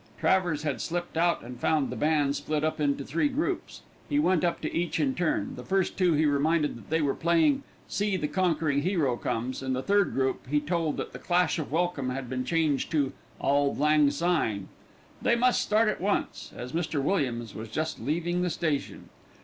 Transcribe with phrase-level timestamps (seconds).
[0.19, 3.83] Travers had slipped out and found the band split up into three groups.
[4.09, 7.13] He went up to each in turn; the first two he reminded that they were
[7.13, 11.59] playing "See the Conquering Hero Comes," and the third group he told that the clash
[11.59, 14.69] of welcome had been changed to "Auld Lang Syne."
[15.21, 16.99] They must start at once, as Mr.
[16.99, 19.09] Williams was just leaving the station.